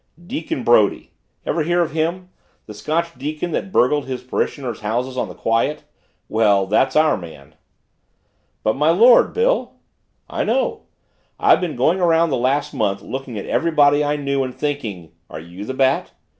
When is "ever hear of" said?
1.45-1.91